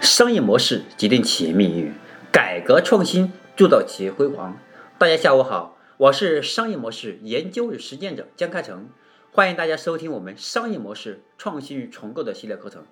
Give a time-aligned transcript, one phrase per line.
[0.00, 1.92] 商业模式决定企业命运，
[2.30, 4.56] 改革创新铸造企业辉煌。
[4.96, 8.88] 大家下午好，我是商业模式研究与实践者江开成，
[9.32, 12.84] 欢迎大家收听我们商业模式创新与重构的系列课程。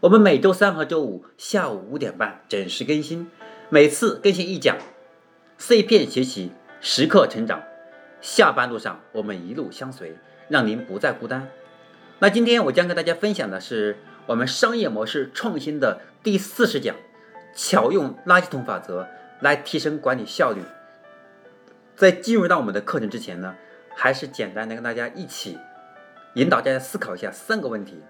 [0.00, 3.30] 我们每周三和周五下午五点半准时更新，
[3.68, 4.78] 每次更新一讲，
[5.58, 7.62] 碎片学习，时刻成长。
[8.20, 10.16] 下班路上我们一路相随，
[10.48, 11.48] 让您不再孤单。
[12.20, 16.94] 那今天我将跟大家分享的是我们商业模式创新的第四十讲，
[17.54, 19.08] 巧用垃圾桶法则
[19.40, 20.62] 来提升管理效率。
[21.96, 23.56] 在进入到我们的课程之前呢，
[23.96, 25.58] 还是简单的跟大家一起
[26.34, 28.00] 引导大家思考一下三个问题。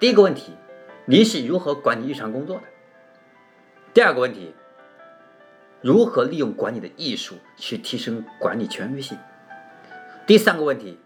[0.00, 0.52] 第一个问题，
[1.04, 2.62] 您是如何管理日常工作的？
[3.94, 4.52] 第二个问题，
[5.80, 9.16] 如何利用管理的艺术去提升管理权威性？
[10.26, 10.98] 第三个问题，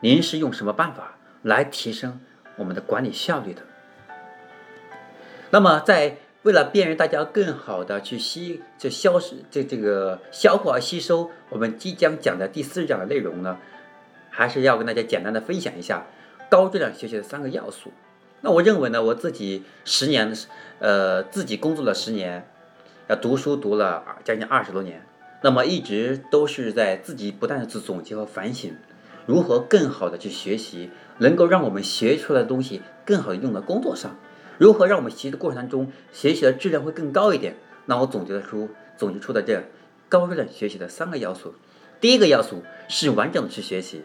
[0.00, 1.16] 您是用什么办法？
[1.42, 2.20] 来提升
[2.56, 3.62] 我们的管理效率的。
[5.52, 13.58] 那么，在为了便于大家更好的去吸、这消失、这这个消化吸收我们即将讲的第四讲的内容呢，
[14.30, 16.06] 还是要跟大家简单的分享一下
[16.48, 17.92] 高质量学习的三个要素。
[18.42, 20.32] 那我认为呢，我自己十年，
[20.78, 22.48] 呃，自己工作了十年，
[23.08, 25.04] 要读书读了将近二十多年，
[25.42, 28.74] 那么一直都是在自己不断的去总结和反省。
[29.26, 34.16] 如何更好的去学习，能够让我们学出来的东西更好的用到工作上？
[34.60, 37.56] 如何让我们学习的过程当中学习的质量会更高一点？
[37.86, 39.64] 那我总结的出总结出的这
[40.10, 41.54] 高质量学习的三个要素。
[41.98, 44.02] 第一个要素是完整的去学习。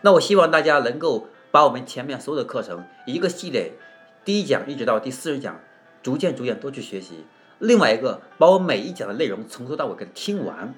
[0.00, 3.74] 那我希望大家能够把我们前面所有的课程一个系列，
[4.24, 5.60] 第一讲一直到第四十讲，
[6.02, 7.24] 逐渐逐渐都去学习。
[7.60, 10.74] 另外一个，把我每一讲的内容从头到尾给听完。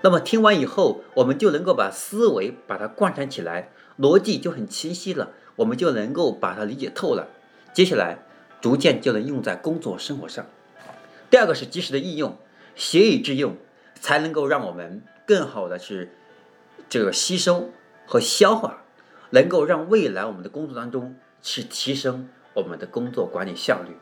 [0.00, 7.28] 那么听完以后，我们就能够把思维把它贯穿起来，逻辑就很清晰了，我们就能够把它理解透了。
[7.72, 8.18] 接下来
[8.60, 10.46] 逐渐就能用在工作生活上。
[11.30, 12.36] 第二个是及时的应用，
[12.74, 13.56] 学以致用，
[13.94, 16.10] 才能够让我们更好的去
[16.88, 17.70] 这个吸收
[18.06, 18.82] 和消化，
[19.30, 23.96] 能够让未来我们的工作当中去提升我们的工作管理效率。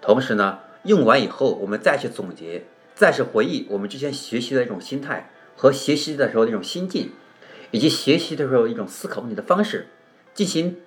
[0.00, 5.30] 同时呢，用完以后我们再去总结，再去回忆我们之前学习的一种心态。
[5.56, 7.12] 和学习的时候那种心境，
[7.70, 9.86] 以及学习的时候一种思考问题的方式，
[10.34, 10.80] 进行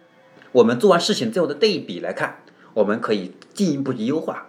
[0.58, 2.40] 我们做完事情最后的对比来看，
[2.74, 4.48] 我们可以进一步的优化，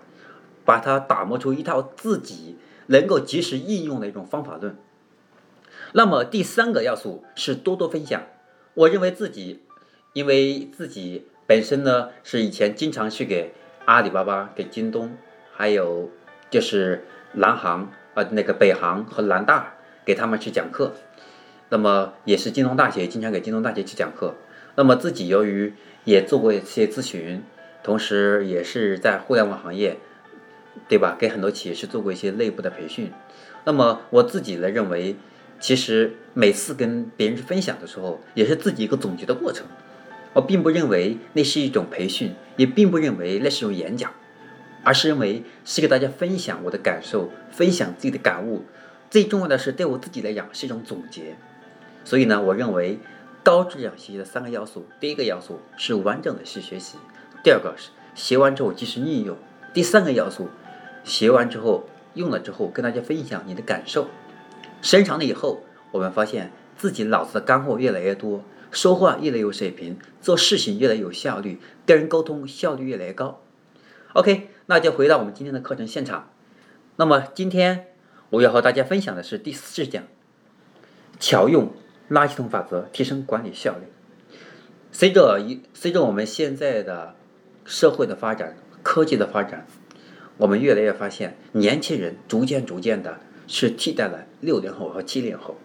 [0.64, 4.74] 把它打磨出一套自己能够及时应用的一种方法论。
[5.92, 8.22] 那么第三个要素是多多分享。
[8.74, 9.60] 我认为自己，
[10.14, 13.52] 因为自己本身呢是以前经常去给
[13.84, 15.14] 阿里巴巴、给京东，
[15.52, 16.10] 还有
[16.50, 19.75] 就是南航啊那个北航和南大。
[20.06, 20.94] 给他们去讲课，
[21.69, 24.34] 那么也是京东大学经常给京东大学去讲课。
[24.78, 25.72] 那么自己由于
[26.05, 27.43] 也做过一些咨询，
[27.83, 29.99] 同时也是在互联网行业，
[30.89, 31.16] 对吧？
[31.19, 33.11] 给很多企业是做过一些内部的培训。
[33.65, 35.17] 那么我自己呢认为，
[35.59, 39.67] 其实每次跟别人分享的时候，也是自己一个总结的过程。
[40.34, 44.12] 我并不认为那是一种培训，也并不认为那是一种演讲，
[44.84, 48.65] 而是认为是给大家分享我的感受，分享自己的感悟。
[49.11, 51.34] 最重要的是，对我自己来讲是一种总结。
[52.05, 53.00] 所以呢，我认为
[53.48, 56.98] 高质量学习的三个要素：第一个要素是完整的去学习；
[57.42, 59.36] 第二个是学完之后及时应用；
[59.72, 60.50] 第三个要素，
[61.03, 64.08] 学完之后用了之后跟大家分享你的感受。
[64.82, 73.41] 时间长了以后，我们发现自己脑子的干货越来越多，说话越来越有水平，做事情越来越有效率，跟人沟通效率越来越高。
[74.12, 76.28] OK，那就回到我们今天的课程现场。
[76.97, 77.87] 那么今天。
[78.31, 80.04] 我要和大家分享的是第四讲，
[81.19, 81.72] 巧用
[82.10, 83.84] 垃圾桶法则提升管理效率。
[84.91, 87.14] 随着一随着我们现在的
[87.64, 89.66] 社会的发展、科技的发展，
[90.38, 95.56] 我们越来越发现，年轻人逐渐逐渐的是替代了六零后和七零后。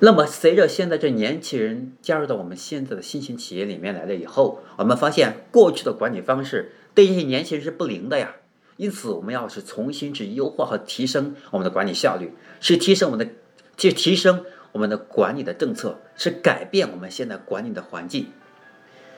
[0.00, 8.36] 那么，随着现在这年轻人加入到我们现在的新型企业里面来了以后，我们发现过去的管理方式对这些年轻人是不灵的呀。
[8.76, 13.32] 因此，我们要是重新去优化和提升我们的管理效率，去提升我们的，
[13.76, 18.32] 去提升我们的管理的政策，是改变我们现在管理的环境。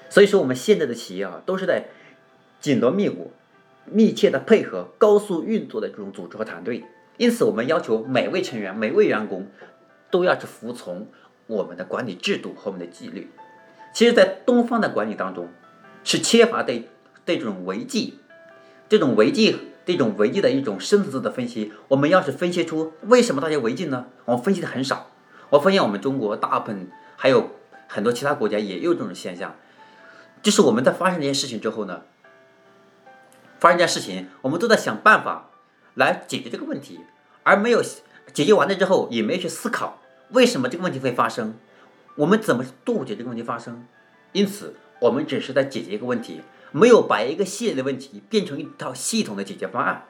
[0.09, 1.89] 所以说，我们现在的企业啊，都是在
[2.61, 3.33] 紧锣密鼓、
[3.85, 6.85] 密切的配合、高速运作的这种组织和团队。
[7.17, 9.49] 因此，我们要求每位成员、每位员工
[10.11, 11.07] 都要去服从
[11.47, 13.31] 我们的管理制度和我们的纪律。
[13.93, 15.49] 其实，在东方的管理当中，
[16.03, 16.89] 是缺乏对
[17.25, 18.19] 对这种违纪。
[18.89, 19.57] 这种违纪，
[19.87, 24.07] 这种违纪的一种深层次的分析，我们要是分析出为什么大家违纪呢？
[24.25, 25.11] 我们分析的很少。
[25.51, 27.51] 我发现我们中国大部分还有
[27.89, 29.57] 很多其他国家也有这种现象，
[30.43, 32.03] 就是我们在发生这件事情之后呢，
[33.59, 35.51] 发生这件事情，我们都在想办法
[35.95, 37.01] 来解决这个问题，
[37.43, 37.83] 而没有
[38.33, 39.99] 解决完了之后，也没有去思考
[40.31, 41.57] 为什么这个问题会发生，
[42.15, 43.85] 我们怎么杜绝这个问题发生。
[44.33, 50.07] 因此，我们只是在解决一个问题，没有把一个系列的问题变成一套系统的解决方案。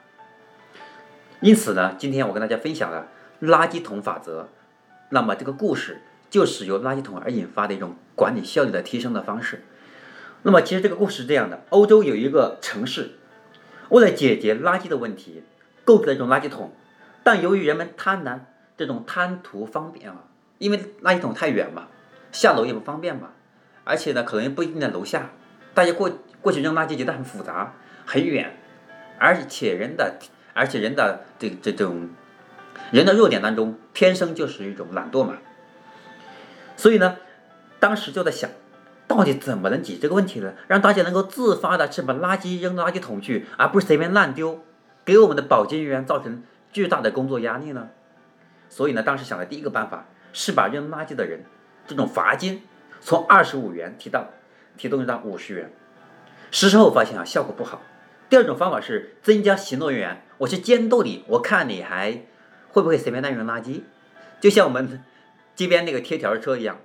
[1.41, 3.09] 因此呢，今天我跟大家分享了
[3.41, 4.51] 垃圾桶法则。
[5.11, 9.62] 那么这个故事就是由垃圾桶而引发的一种管理效率的提升的方式。
[10.43, 13.11] 那么其实这个故事是这样的：欧洲有一个城市，
[13.91, 15.43] 为了解决垃圾的问题，
[15.85, 16.73] 购置了一种垃圾桶。
[17.23, 18.41] 但由于人们贪婪，
[18.77, 20.25] 这种贪图方便啊，
[20.57, 21.89] 因为垃圾桶太远嘛，
[22.33, 23.33] 下楼也不方便嘛，
[23.85, 25.31] 而且呢，可能不一定在楼下，
[25.75, 26.11] 大家过
[26.41, 27.75] 过去扔垃圾觉得很复杂、
[28.07, 28.57] 很远，
[29.19, 30.15] 而且人的，
[30.55, 32.09] 而且人的这这种
[32.91, 35.39] 人的弱点当中，天生就是一种懒惰嘛。
[36.77, 37.17] 所以呢，
[37.79, 38.51] 当时就在想。
[39.07, 40.55] 到底怎么能解这个问题呢？
[40.69, 44.61] 让大家能够自发的去把垃圾扔到垃圾桶去，而不是随便乱丢，
[45.05, 47.89] 给我们的保洁人员造成巨大的工作压力呢？
[48.69, 51.43] 所以呢，当时想的第一个办法是把扔垃圾的人
[51.89, 52.63] 这种罚金
[53.01, 54.29] 从二十五元提到
[54.77, 55.73] 提动到五十元。
[56.53, 57.83] 实施后发现啊，效果不好。
[58.29, 62.23] 第二种方法是增加行动人员，我去监督你，我看你还
[62.71, 63.83] 会不会随便乱扔垃圾？
[64.41, 65.03] 就像我们
[65.55, 66.79] 街边那个贴条的车一样，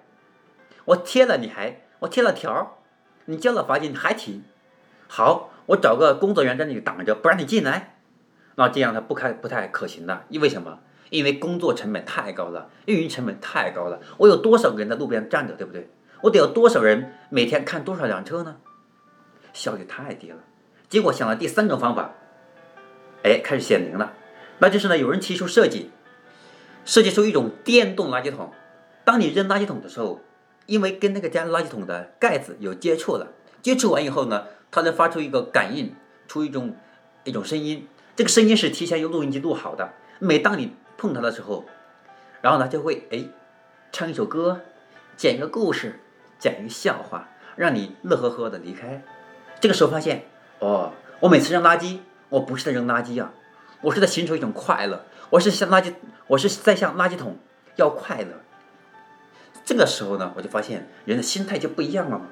[0.86, 1.82] 我贴了你还。
[2.00, 2.78] 我贴了条
[3.26, 4.44] 你交了罚金你还停，
[5.08, 7.96] 好，我找个工作人员在那里挡着，不让你进来，
[8.56, 10.80] 那这样他不开不太可行的，因为什么？
[11.10, 14.02] 因为工作成本太高了，运营成本太高了。
[14.18, 15.90] 我有多少个人在路边站着，对不对？
[16.22, 18.58] 我得有多少人每天看多少辆车呢？
[19.54, 20.38] 效率太低了。
[20.90, 22.14] 结果想了第三种方法，
[23.24, 24.14] 哎，开始显灵了，
[24.60, 25.92] 那就是呢，有人提出设计，
[26.86, 28.52] 设计出一种电动垃圾桶，
[29.04, 30.22] 当你扔垃圾桶的时候。
[30.68, 33.28] 因为跟那个加垃圾桶的盖子有接触了，
[33.62, 35.94] 接触完以后呢，它能发出一个感应，
[36.28, 36.76] 出一种
[37.24, 37.88] 一种声音。
[38.16, 39.94] 这个声音是提前用录音机录好的。
[40.18, 41.66] 每当你碰它的时候，
[42.42, 43.26] 然后呢就会哎
[43.92, 44.62] 唱一首歌，
[45.16, 46.00] 讲一个故事，
[46.40, 49.04] 讲一个笑话，让你乐呵呵的离开。
[49.60, 50.26] 这个时候发现
[50.58, 52.00] 哦，我每次扔垃圾，
[52.30, 53.32] 我不是在扔垃圾啊，
[53.86, 55.94] 我是在寻求一种快乐，我是向垃圾，
[56.26, 57.38] 我是在向垃圾桶
[57.76, 58.42] 要快乐。
[59.64, 62.26] 这个时候呢，我就发现人的心态就不一样了嘛。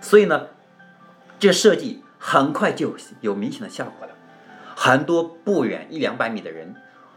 [0.00, 0.46] 所以呢，
[1.40, 4.14] 这设计很快就有明显的效果了。
[4.76, 6.76] 很多不远一两百米的人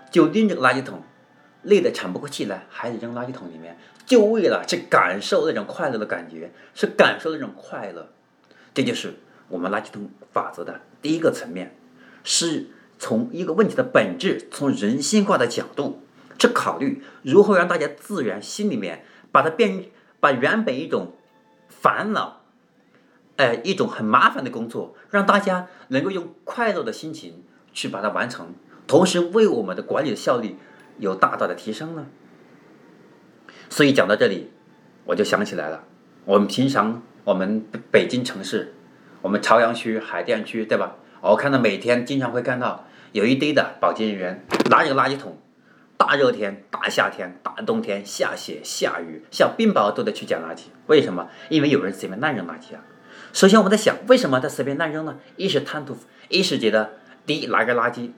[0.09, 1.03] 就拎着个垃圾桶，
[1.61, 3.77] 累得喘不过气来，还得扔垃圾桶里面，
[4.07, 8.09] 就为了去感受那种快乐的感觉，是感受那种快乐。
[8.73, 9.13] 这就是
[9.49, 11.75] 我们垃圾桶法则的第一个层面，
[12.23, 12.65] 是
[13.01, 16.03] 从一个问题的本质，从人性化的角度
[16.37, 19.03] 去考虑如何让大家自然心里面。
[19.31, 19.85] 把它变，
[20.19, 21.13] 把原本一种
[21.69, 22.41] 烦恼，
[23.37, 28.53] 哎，一种很麻烦的工作，让大家能够用快乐的心情去把它完成，
[28.85, 30.57] 同时为我们的管理的效率
[30.99, 32.07] 有大大的提升呢。
[33.69, 34.51] 所以讲到这里，
[35.05, 35.85] 我就想起来了，
[36.25, 38.73] 我们平常我们北京城市，
[39.21, 40.97] 我们朝阳区、海淀区，对吧？
[41.21, 45.37] 我看到每天经常会看到有一堆的保洁人员拿着个垃圾桶。
[45.97, 50.63] 大热天、大夏天、大冬天，下雪、下雨、下冰雹都得去捡垃圾。
[50.87, 51.29] 为什么？
[51.49, 52.81] 因为有人随便乱扔垃圾啊。
[53.33, 55.19] 首先我们在想，为什么他随便乱扔呢？
[55.37, 55.95] 一是贪图，
[56.27, 56.93] 一是觉得
[57.27, 58.09] 第一拿个垃圾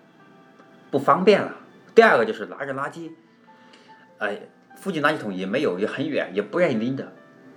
[0.89, 1.49] 不方便了；
[1.93, 3.11] 第二个就是拿着垃圾，
[4.19, 4.39] 哎，
[4.77, 7.11] 附近垃圾桶也没有，也很远，也不愿意拎着，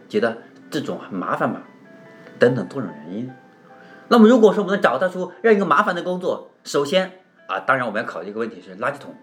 [0.09, 0.39] 觉得
[0.73, 1.63] 这种很麻烦嘛，
[2.41, 3.31] 等等多种原因。
[4.09, 9.15] 那么如果说我们能找到出让一个麻烦的工作，首先啊，当然我们要考虑一个问题是垃圾桶。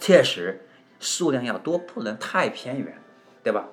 [0.00, 0.60] 确实，
[0.98, 2.98] 数量要多，不能太偏远，
[3.42, 3.68] 对吧？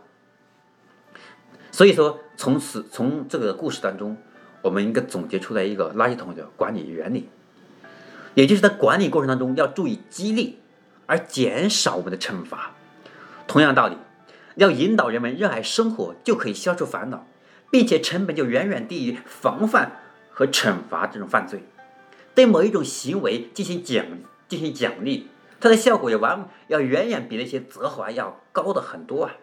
[1.72, 4.18] 所以说，从此从这个故事当中，
[4.62, 7.30] 我们应该总结出来一个垃圾桶的管理原理，
[8.34, 10.60] 也就是在管理过程当中要注意激励，
[11.06, 12.74] 而减少我们的惩罚。
[13.48, 13.96] 同样道理，
[14.56, 17.27] 要引导人们热爱生活，就可以消除烦恼，
[17.70, 19.92] 并且成本就远远低于防范
[20.32, 21.63] 和惩罚这种犯罪。
[22.38, 24.06] 对某一种行为进行奖
[24.48, 25.27] 进行奖励。
[25.60, 29.38] 它的效果也完要远远比那些责罚要高的很多啊，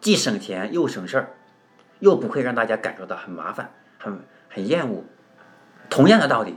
[0.00, 1.34] 既省钱又省事儿，
[2.00, 5.04] 又不会让大家感受到很麻烦、很很厌恶。
[5.88, 6.56] 同样的道理，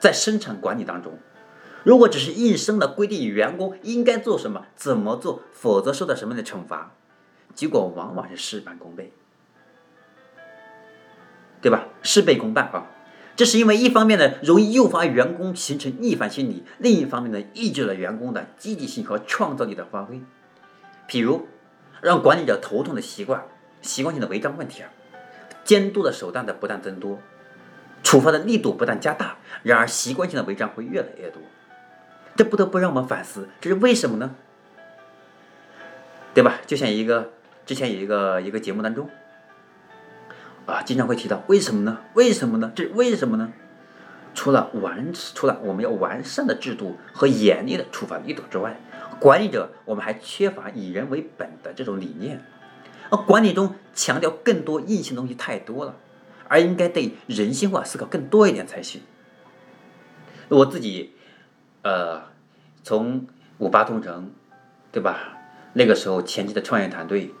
[0.00, 1.18] 在生产管理当中，
[1.84, 6.94] 如果只是硬生的规定员工应该做什么、怎么做，否则受到什么样的惩罚，
[7.54, 9.12] 结果往往是事半功倍，
[11.60, 11.88] 对吧？
[12.02, 12.86] 事倍功半啊。
[13.34, 20.20] 这是因为一方面呢，容易诱发员工形成逆反心理；另一方面呢，抑制了员工的积极性和创造力的发挥。
[21.08, 21.48] 譬如，
[22.00, 23.42] 让管理者头痛的习惯、
[23.80, 24.90] 习惯性的违章问题啊，
[25.64, 27.18] 监督的手段的不断增多，
[28.02, 31.42] 处罚的力度不断加大，然而习惯性的违章会越来越多。
[32.36, 34.34] 这不得不让我们反思，这是为什么呢？
[36.34, 36.60] 对吧？
[36.66, 37.32] 就像一个
[37.66, 39.08] 之前有一个一个节目当中，
[40.66, 41.98] 啊，经常会提到为什么呢？
[42.14, 42.72] 为什么呢？
[42.74, 43.52] 这为什么呢？
[44.34, 48.80] 除了完除了我们要完善的制度和严厉的处罚力度之外，
[49.20, 52.42] 管理者我们还缺乏以人为本的这种理念。
[53.10, 55.96] 而管理中强调更多硬性东西太多了，
[56.48, 59.02] 而应该对人性化思考更多一点才行。
[60.48, 61.12] 我自己，
[61.82, 62.22] 呃，
[62.82, 63.26] 从
[63.58, 64.30] 五八同城，
[64.90, 65.38] 对吧？
[65.74, 67.34] 那个时候前期的创业团队，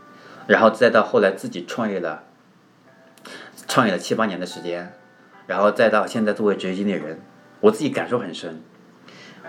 [0.46, 2.24] 然后再到后来自己创业了，
[3.66, 4.92] 创业了七八年的时间，
[5.46, 7.20] 然后再到现在作为职业经理人，
[7.60, 8.60] 我自己感受很深。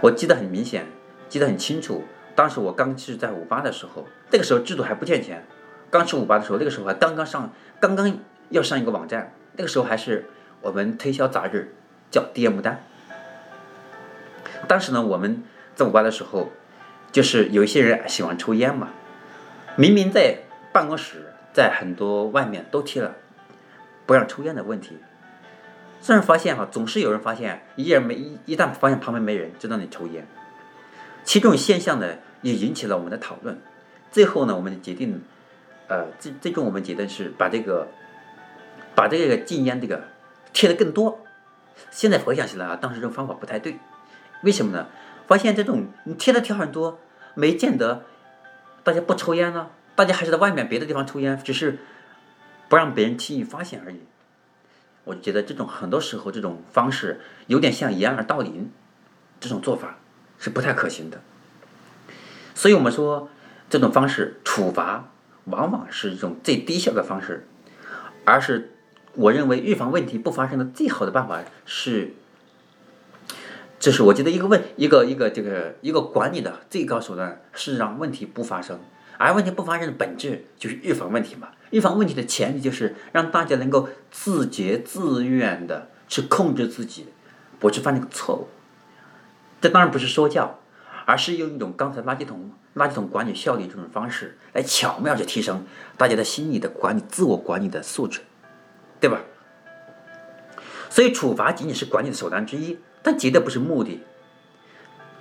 [0.01, 0.87] 我记得很明显，
[1.29, 2.03] 记得很清楚。
[2.35, 5.45] 当时我刚是在五八的时候，那个时候制度还不健全。
[5.89, 10.25] 刚去五八的时候，那个时候还刚刚上，刚刚要上一个网站，那个时候还是
[10.61, 11.75] 我们推销杂志
[12.09, 12.83] 叫 DM 单。
[14.67, 15.43] 当时呢，我们
[15.75, 16.51] 在五八的时候，
[17.11, 18.89] 就是有一些人喜欢抽烟嘛，
[19.75, 20.39] 明明在
[20.71, 23.15] 办公室，在很多外面都贴了
[24.05, 24.97] 不让抽烟的问题，
[26.01, 30.27] 虽然发现哈，总是有人发现，一人没一一旦发现旁边没人，就在那里抽烟。
[31.23, 33.59] 其这种现象呢，也引起了我们的讨论。
[34.11, 35.21] 最后呢，我们决定。
[35.89, 37.89] 呃，最最终我们决定是把这个，
[38.95, 40.01] 把这个禁烟这个
[40.53, 41.19] 贴的更多。
[41.91, 43.77] 现在回想起来啊，当时这种方法不太对。
[44.43, 44.87] 为什么呢？
[45.27, 46.99] 发现这种你贴的贴很多，
[47.35, 48.03] 没见得
[48.81, 51.77] 大家不抽烟呢，大家还是在外面别的地方抽烟，只是
[52.69, 54.01] 不让别人轻易发现而已。
[55.03, 58.71] 我觉得这种很多时候这种方式有点像掩耳盗铃，
[59.39, 59.97] 这种做法
[60.39, 61.21] 是不太可行的。
[62.55, 63.29] 所以我们说
[63.69, 65.09] 这种方式处罚。
[65.47, 67.45] 往往是一种最低效的方式，
[68.23, 68.71] 而是
[69.13, 72.13] 我认为预防问题不发生的最好的办法是，
[73.77, 78.79] 这是我觉得一个问一个一个这个一个管理的最高手段是让问题不发生，
[79.17, 81.49] 而问题不发生的本质就是预防问题嘛。
[81.71, 87.07] 预防问题的前提就是让大家能够自觉自愿的去控制自己，
[87.59, 88.47] 不去犯那个错误。
[89.61, 90.59] 这当然不是说教，
[91.05, 92.51] 而是用一种刚才垃圾桶。
[92.75, 95.63] 垃圾桶管理效率这种方式来巧妙地提升
[95.95, 98.21] 大家的心理的管理、自我管理的素质，
[98.99, 99.21] 对吧？
[100.89, 104.01] 所以处罚仅仅是管理的手段之一，但绝对不是目的，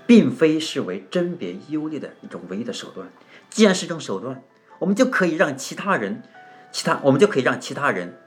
[0.07, 3.07] 并非视为甄别优劣的一种唯一的手段。
[3.53, 4.43] 既然是种手段，
[4.79, 6.23] 我们就可以让其他人，
[6.71, 8.19] 其他我们就可以让其他人，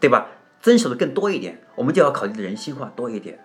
[0.00, 0.28] 对吧？
[0.62, 3.38] 遵守的更多一点，我们就要考虑的人性化多一点，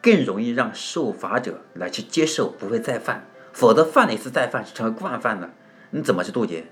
[0.00, 3.26] 更容易让受罚者来去接受，不会再犯。
[3.52, 5.50] 否则犯了一次再犯是，成为惯犯了，
[5.90, 6.66] 你怎么去杜绝，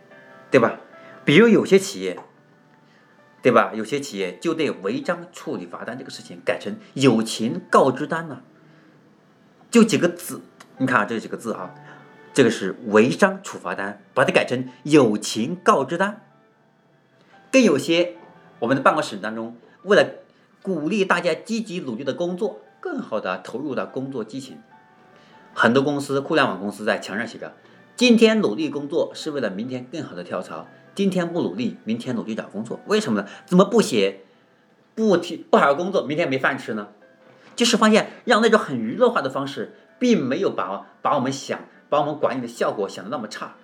[0.50, 0.78] 对吧？
[1.24, 2.18] 比如有些企业，
[3.42, 3.72] 对吧？
[3.74, 8.42] 有些企业就对违章处理罚单这个事情改成友情告知单了，
[9.70, 10.42] 就几个字，
[10.78, 11.74] 你看这几个字啊，
[12.34, 16.20] 这个是违章处罚单，把它改成友情告知单。
[17.52, 18.16] 更有些
[18.58, 20.04] 我们的办公室当中，为了
[20.60, 24.58] 鼓励大家积极努力的工作，更好的投入到工作激情。
[25.52, 27.54] 很多公司，互联网公司在墙上写着
[27.94, 30.66] ：“今天努力工作是为了明天更好的跳槽。
[30.96, 33.28] 今天不努力，明天努力找工作。”为什么呢？
[33.46, 34.22] 怎么不写
[34.96, 36.88] 不提不好好工作，明天没饭吃呢？
[37.54, 41.60] 就是发现让那种很娱乐化的方式，并没有把把我们想
[41.94, 43.54] 把我们管理的效果想的那么差。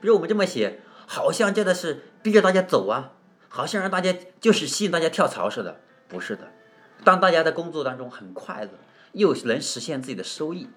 [0.00, 0.78] 比如我们这么写，
[1.08, 3.14] 好像真的是逼着大家走啊，
[3.48, 5.80] 好像让大家就是吸引大家跳槽似的。
[6.06, 6.52] 不是的，
[7.02, 8.70] 当大家在工作当中很快乐，
[9.10, 10.68] 又能实现自己的收益。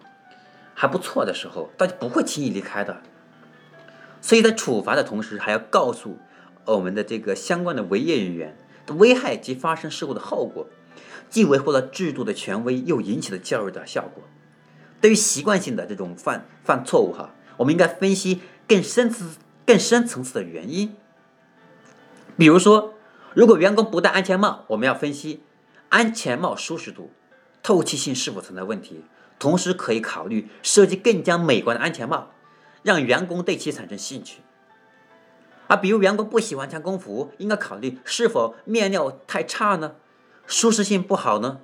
[0.74, 3.04] 还不错的时候，大家不会轻易离开的。
[4.20, 6.18] 所以在处罚的同时，还要告诉
[6.66, 10.66] 我们的这个相关的违业人员的危害及发生事故的后果，
[11.30, 14.24] 既维护了制度的权威，又引起了教育的效果。
[15.04, 20.96] 对于习惯性的这种犯犯错误哈，我们应该分析更深层、更深层次的原因。
[22.38, 22.94] 比如说，
[23.34, 25.44] 如果员工不戴安全帽，我们要分析
[25.90, 27.12] 安全帽舒适度、
[27.62, 29.04] 透气性是否存在问题。
[29.38, 32.32] 同时可以考虑设计更加美观的安全帽，
[32.82, 34.40] 让员工对其产生兴趣。
[35.68, 39.96] 啊，比如员工不喜欢穿工服，应该考虑是否面料太差呢？
[40.48, 41.60] 舒适性不好呢？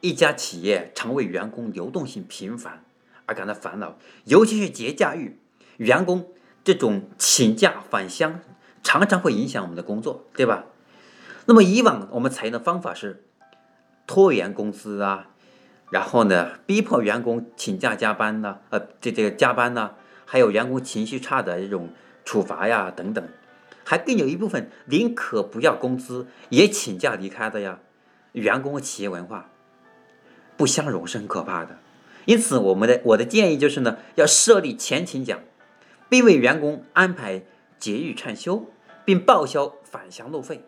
[0.00, 2.84] 一家企业常为员工流动性频繁
[3.26, 5.36] 而感到烦恼，尤其是节假日，
[5.76, 6.26] 员工
[6.64, 8.40] 这种请假返乡
[8.82, 10.64] 常常会影响我们的工作，对吧？
[11.46, 13.24] 那么以往我们采用的方法是
[14.06, 15.28] 拖延工资啊。
[15.90, 18.58] 然后呢，逼迫员工请假加班呢？
[18.70, 21.88] 呃，这这个加班呢，还有员工情绪差的这种
[22.24, 23.28] 处罚呀，等等，
[23.84, 27.80] 还更有一部分宁可不要工资也请假离开的呀。
[28.32, 29.50] 员工和企业文化
[30.60, 31.78] 不相容是很可怕的。
[32.26, 35.40] 因此，我们的我的建议就是呢，要设立前勤奖，
[36.10, 37.42] 并为员工安排
[37.78, 38.66] 节日串休，
[39.06, 40.62] 并报销返乡路费。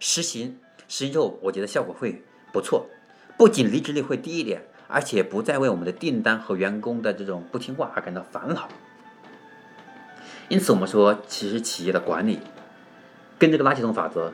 [0.00, 2.86] 实行实行之后，我觉得效果会不错，
[3.38, 8.68] 不仅离职率会低一点，而且不再为我们的订单和员工的这种不听话而感到烦恼。
[10.48, 12.40] 因此，我们说，其实企业的管理
[13.38, 14.32] 跟这个垃圾桶法则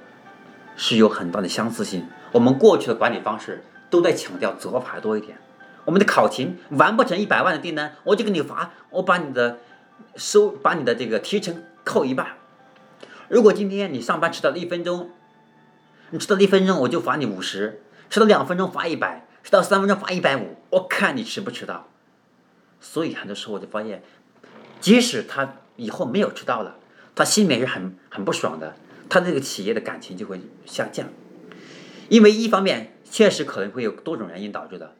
[0.75, 2.07] 是有很大的相似性。
[2.33, 5.37] 我们过去的管理方式都在强调责罚多一点。
[5.85, 9.59] 我们的考勤完不成一百万的订单，我就给你罚，我把你的
[10.17, 12.39] 收，把你的这个提成扣一半。
[13.29, 15.11] 如果今天你上班迟到了一分钟，
[16.09, 20.57] 你迟到了一分钟，我就罚你五十；迟到两分钟罚一百；迟到三分钟罚一百五。
[20.71, 21.87] 我看你迟不迟到。
[22.81, 24.03] 所以很多时候我就发现，
[24.81, 26.77] 即使他以后没有迟到了，
[27.15, 28.75] 他心里面是很很不爽的，
[29.11, 31.09] 他这个企业的感情就会下降。
[32.09, 34.95] 因为一方面确实可能会有多种原因导致的。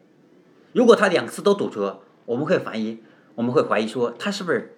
[0.75, 3.03] 如果他两次都堵车，我们会怀疑，
[3.35, 4.77] 我们会怀疑说他是不是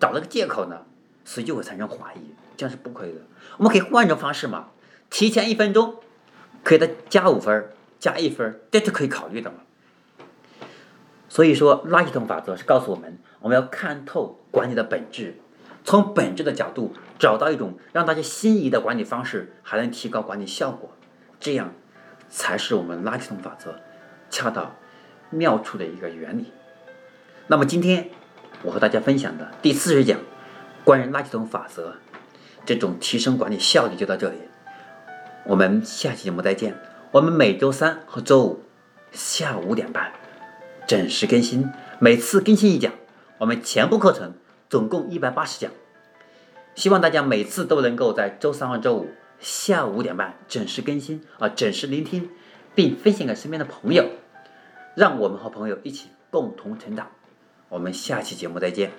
[0.00, 0.86] 找了个借口呢？
[1.22, 3.20] 所以就会产生怀疑，这样是不可以的。
[3.58, 4.70] 我们可以换种方式嘛，
[5.10, 5.96] 提前一分钟，
[6.64, 9.58] 给他加五分，加一分，这是可以考虑的嘛。
[11.28, 15.36] 所以说，垃圾桶法则是告诉我们，我们要看透管理的本质，
[15.84, 20.90] 从本质的角度找到一种让大家心仪的管理方式，还能提高管理效果，
[21.38, 21.74] 这样
[22.30, 23.78] 才是我们垃圾桶法则
[24.30, 24.76] 恰到。
[25.32, 26.52] 妙处的一个原理。
[27.46, 28.10] 那么今天
[28.64, 30.18] 我和大家分享的第四十讲
[30.82, 31.94] 关于垃圾桶法则
[32.66, 34.38] 这种提升管理效率就到这里。
[35.44, 36.74] 我们下期节目再见。
[37.12, 38.64] 我们每周三和周五
[39.12, 40.10] 下午五点半
[40.88, 41.70] 准时更新，
[42.00, 42.92] 每次更新一讲。
[43.38, 44.34] 我们全部课程
[44.68, 45.70] 总共一百八十讲，
[46.74, 52.28] 希望大家每次都能够在周三和周五下午五点半准时更新啊，准时聆听，
[52.74, 54.08] 并分享给身边的朋友。
[54.94, 57.10] 让我们和朋友一起共同成长。
[57.68, 58.90] 我们下期节目再见。